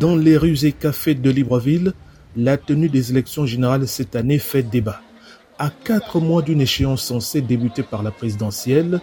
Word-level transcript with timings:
Dans 0.00 0.16
les 0.16 0.38
rues 0.38 0.64
et 0.64 0.72
cafés 0.72 1.14
de 1.14 1.28
Libreville, 1.28 1.92
la 2.34 2.56
tenue 2.56 2.88
des 2.88 3.10
élections 3.10 3.44
générales 3.44 3.86
cette 3.86 4.16
année 4.16 4.38
fait 4.38 4.62
débat. 4.62 5.02
À 5.58 5.68
quatre 5.68 6.20
mois 6.20 6.40
d'une 6.40 6.62
échéance 6.62 7.02
censée 7.02 7.42
débuter 7.42 7.82
par 7.82 8.02
la 8.02 8.10
présidentielle, 8.10 9.02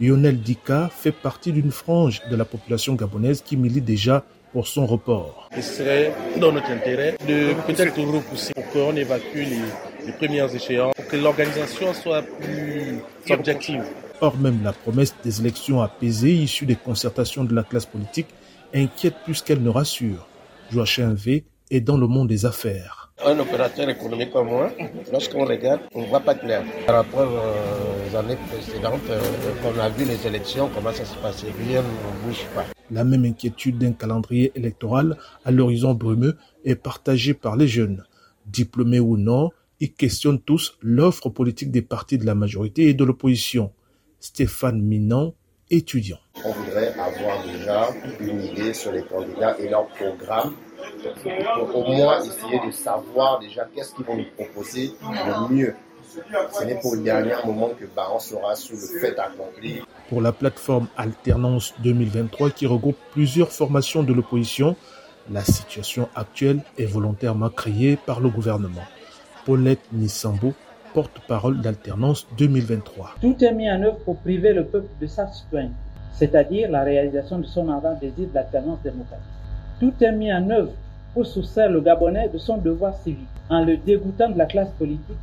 Lionel 0.00 0.40
Dika 0.40 0.88
fait 0.96 1.10
partie 1.10 1.50
d'une 1.50 1.72
frange 1.72 2.22
de 2.30 2.36
la 2.36 2.44
population 2.44 2.94
gabonaise 2.94 3.42
qui 3.44 3.56
milite 3.56 3.84
déjà 3.84 4.22
pour 4.52 4.68
son 4.68 4.86
report. 4.86 5.50
Ce 5.56 5.62
serait 5.62 6.14
dans 6.40 6.52
notre 6.52 6.70
intérêt 6.70 7.16
de 7.26 7.52
peut-être 7.66 8.00
repousser 8.00 8.54
pour 8.54 8.68
qu'on 8.70 8.94
évacue 8.94 9.34
les, 9.34 10.06
les, 10.06 10.12
premières 10.12 10.54
échéances, 10.54 10.94
pour 10.94 11.08
que 11.08 11.16
l'organisation 11.16 11.92
soit 11.92 12.22
plus 12.22 13.00
objective. 13.30 13.82
Or, 14.20 14.36
même 14.36 14.60
la 14.62 14.72
promesse 14.72 15.12
des 15.24 15.40
élections 15.40 15.82
apaisées 15.82 16.34
issues 16.34 16.66
des 16.66 16.76
concertations 16.76 17.42
de 17.42 17.52
la 17.52 17.64
classe 17.64 17.86
politique 17.86 18.28
inquiète 18.72 19.16
plus 19.24 19.42
qu'elle 19.42 19.60
ne 19.60 19.70
rassure. 19.70 20.28
Joachim 20.70 21.14
V 21.14 21.44
est 21.70 21.80
dans 21.80 21.96
le 21.96 22.06
monde 22.06 22.28
des 22.28 22.44
affaires. 22.46 23.12
Un 23.24 23.38
opérateur 23.38 23.88
économique 23.88 24.30
comme 24.30 24.48
moi, 24.48 24.70
lorsqu'on 25.10 25.46
regarde, 25.46 25.80
on 25.94 26.02
ne 26.02 26.06
voit 26.06 26.20
pas 26.20 26.34
clair. 26.34 26.62
Par 26.86 26.96
rapport 26.96 27.28
aux 27.32 28.16
années 28.16 28.36
précédentes, 28.48 29.00
on 29.64 29.78
a 29.78 29.88
vu 29.88 30.04
les 30.04 30.26
élections, 30.26 30.68
comment 30.74 30.92
ça 30.92 31.04
se 31.04 31.16
passait, 31.16 31.46
rien 31.66 31.82
ne 31.82 32.26
bouge 32.26 32.44
pas. 32.54 32.66
La 32.90 33.04
même 33.04 33.24
inquiétude 33.24 33.78
d'un 33.78 33.92
calendrier 33.92 34.52
électoral 34.54 35.16
à 35.44 35.50
l'horizon 35.50 35.94
brumeux 35.94 36.36
est 36.64 36.76
partagée 36.76 37.32
par 37.32 37.56
les 37.56 37.68
jeunes. 37.68 38.04
Diplômés 38.46 39.00
ou 39.00 39.16
non, 39.16 39.50
ils 39.80 39.92
questionnent 39.92 40.40
tous 40.40 40.76
l'offre 40.82 41.30
politique 41.30 41.70
des 41.70 41.82
partis 41.82 42.18
de 42.18 42.26
la 42.26 42.34
majorité 42.34 42.88
et 42.88 42.94
de 42.94 43.04
l'opposition. 43.04 43.72
Stéphane 44.20 44.80
Minan, 44.80 45.34
étudiant. 45.70 46.18
On 46.44 46.52
voudrait 46.52 46.92
avoir 46.92 47.42
déjà 47.44 47.88
une 48.20 48.42
idée 48.42 48.72
sur 48.72 48.92
les 48.92 49.02
candidats 49.02 49.56
et 49.58 49.68
leur 49.68 49.86
programme 49.88 50.52
pour 51.70 51.76
au 51.76 51.92
moins 51.92 52.20
essayer 52.20 52.60
de 52.66 52.70
savoir 52.70 53.38
déjà 53.38 53.66
qu'est-ce 53.74 53.94
qu'ils 53.94 54.04
vont 54.04 54.16
nous 54.16 54.30
proposer 54.36 54.92
le 55.02 55.54
mieux. 55.54 55.74
Ce 56.52 56.64
n'est 56.64 56.80
pour 56.80 56.94
le 56.94 57.02
dernier 57.02 57.34
moment 57.44 57.70
que 57.78 57.84
Baron 57.84 58.18
sera 58.18 58.54
sous 58.54 58.74
le 58.74 59.00
fait 59.00 59.18
accompli. 59.18 59.82
Pour 60.08 60.22
la 60.22 60.32
plateforme 60.32 60.86
Alternance 60.96 61.74
2023 61.80 62.50
qui 62.50 62.66
regroupe 62.66 62.96
plusieurs 63.12 63.52
formations 63.52 64.02
de 64.02 64.12
l'opposition, 64.12 64.76
la 65.30 65.42
situation 65.42 66.08
actuelle 66.14 66.60
est 66.78 66.86
volontairement 66.86 67.50
créée 67.50 67.96
par 67.96 68.20
le 68.20 68.30
gouvernement. 68.30 68.84
Paulette 69.44 69.92
Nissambo, 69.92 70.54
porte-parole 70.94 71.60
d'Alternance 71.60 72.26
2023. 72.38 73.16
Tout 73.20 73.36
est 73.44 73.52
mis 73.52 73.70
en 73.70 73.82
œuvre 73.82 73.98
pour 73.98 74.18
priver 74.18 74.52
le 74.52 74.64
peuple 74.64 74.88
de 75.00 75.06
sa 75.06 75.26
citoyenneté, 75.26 75.76
c'est-à-dire 76.12 76.70
la 76.70 76.84
réalisation 76.84 77.38
de 77.38 77.46
son 77.46 77.68
ardent 77.68 77.98
désir 78.00 78.28
d'alternance 78.32 78.80
démocratique. 78.82 79.26
Tout 79.80 79.92
est 80.00 80.12
mis 80.12 80.32
en 80.32 80.48
œuvre 80.48 80.72
pour 81.16 81.24
le 81.24 81.80
Gabonais 81.80 82.28
de 82.28 82.36
son 82.36 82.58
devoir 82.58 82.94
civique 82.98 83.26
en 83.48 83.64
le 83.64 83.78
dégoûtant 83.78 84.28
de 84.28 84.36
la 84.36 84.44
classe 84.44 84.68
politique 84.78 85.16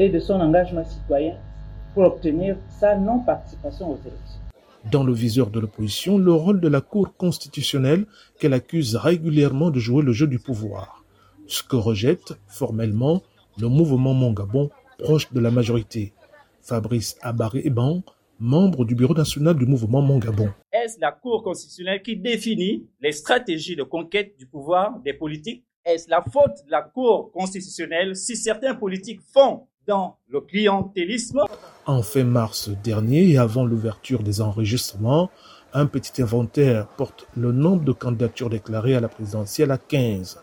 et 0.00 0.08
de 0.08 0.18
son 0.18 0.40
engagement 0.40 0.84
citoyen 0.84 1.34
pour 1.94 2.02
obtenir 2.02 2.56
sa 2.80 2.96
non-participation 2.96 3.92
aux 3.92 4.00
élections. 4.04 4.40
Dans 4.90 5.04
le 5.04 5.12
viseur 5.12 5.50
de 5.50 5.60
l'opposition, 5.60 6.18
le 6.18 6.32
rôle 6.32 6.60
de 6.60 6.66
la 6.66 6.80
Cour 6.80 7.14
constitutionnelle 7.16 8.06
qu'elle 8.40 8.52
accuse 8.52 8.96
régulièrement 8.96 9.70
de 9.70 9.78
jouer 9.78 10.02
le 10.02 10.10
jeu 10.10 10.26
du 10.26 10.40
pouvoir, 10.40 11.04
ce 11.46 11.62
que 11.62 11.76
rejette 11.76 12.34
formellement 12.48 13.22
le 13.60 13.68
mouvement 13.68 14.12
Mongabon 14.12 14.70
proche 14.98 15.32
de 15.32 15.38
la 15.38 15.52
majorité. 15.52 16.14
Fabrice 16.62 17.16
Abaré-Eban, 17.22 18.02
membre 18.40 18.84
du 18.84 18.96
bureau 18.96 19.14
national 19.14 19.54
du 19.54 19.66
mouvement 19.66 20.02
Mongabon. 20.02 20.48
Est-ce 20.86 21.00
la 21.00 21.10
Cour 21.10 21.42
constitutionnelle 21.42 22.00
qui 22.00 22.16
définit 22.16 22.86
les 23.00 23.10
stratégies 23.10 23.74
de 23.74 23.82
conquête 23.82 24.38
du 24.38 24.46
pouvoir 24.46 25.00
des 25.00 25.14
politiques 25.14 25.64
Est-ce 25.84 26.08
la 26.08 26.22
faute 26.22 26.64
de 26.64 26.70
la 26.70 26.80
Cour 26.82 27.32
constitutionnelle 27.32 28.14
si 28.14 28.36
certains 28.36 28.76
politiques 28.76 29.20
font 29.34 29.66
dans 29.88 30.16
le 30.28 30.40
clientélisme? 30.42 31.40
En 31.86 32.02
fin 32.02 32.22
mars 32.22 32.68
dernier 32.84 33.28
et 33.32 33.36
avant 33.36 33.64
l'ouverture 33.64 34.22
des 34.22 34.40
enregistrements, 34.40 35.28
un 35.72 35.86
petit 35.86 36.22
inventaire 36.22 36.86
porte 36.96 37.26
le 37.36 37.50
nombre 37.50 37.82
de 37.82 37.90
candidatures 37.90 38.48
déclarées 38.48 38.94
à 38.94 39.00
la 39.00 39.08
présidentielle 39.08 39.72
à 39.72 39.78
15. 39.78 40.40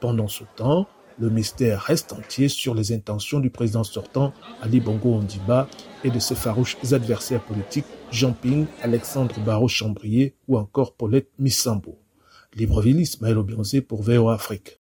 Pendant 0.00 0.28
ce 0.28 0.44
temps, 0.56 0.86
le 1.18 1.30
mystère 1.30 1.80
reste 1.80 2.12
entier 2.12 2.48
sur 2.48 2.74
les 2.74 2.92
intentions 2.92 3.40
du 3.40 3.50
président 3.50 3.84
sortant 3.84 4.32
Ali 4.60 4.80
Bongo 4.80 5.14
Ondiba 5.14 5.68
et 6.04 6.10
de 6.10 6.18
ses 6.18 6.34
farouches 6.34 6.76
adversaires 6.92 7.42
politiques 7.42 7.86
Jean 8.10 8.32
Ping, 8.32 8.66
Alexandre 8.82 9.38
Barrault-Chambrier 9.40 10.34
ou 10.48 10.56
encore 10.56 10.94
Paulette 10.94 11.30
Missambo. 11.38 11.98
Libreville, 12.54 13.00
Ismaël 13.00 13.38
Obionzé 13.38 13.80
pour 13.80 14.02
VO 14.02 14.28
Afrique. 14.28 14.78